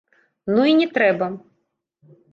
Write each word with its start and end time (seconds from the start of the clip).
Ну 0.55 0.63
і 0.69 0.73
не 0.79 0.87
трэба! 0.95 1.27